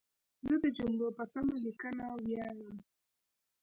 [0.47, 2.77] زه د جملو په سمه لیکنه ویاړم.